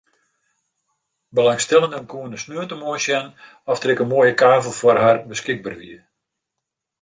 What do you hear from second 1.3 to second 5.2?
Belangstellenden koene sneontemoarn sjen oft der in moaie kavel foar har